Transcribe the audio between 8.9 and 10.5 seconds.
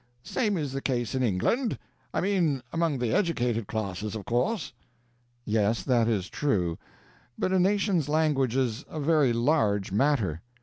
very large matter.